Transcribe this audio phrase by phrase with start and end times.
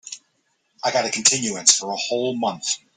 [0.83, 2.65] I got a continuance for a whole month.